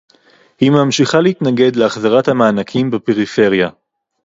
היא 0.59 0.71
ממשיכה 0.71 1.19
להתנגד 1.19 1.75
להחזרת 1.75 2.27
המענקים 2.27 2.91
בפריפריה 2.91 3.69